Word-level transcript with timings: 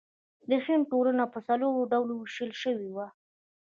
د 0.49 0.51
هند 0.65 0.83
ټولنه 0.91 1.23
په 1.33 1.39
څلورو 1.47 1.81
ډلو 1.93 2.13
ویشل 2.17 2.51
شوې 2.63 2.89
وه. 2.95 3.07